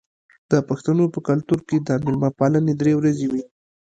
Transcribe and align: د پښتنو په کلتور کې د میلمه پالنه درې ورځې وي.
د 0.51 0.53
پښتنو 0.69 1.05
په 1.13 1.19
کلتور 1.27 1.59
کې 1.67 1.77
د 1.87 1.89
میلمه 2.05 2.29
پالنه 2.39 2.73
درې 2.81 2.93
ورځې 2.99 3.27
وي. 3.31 3.43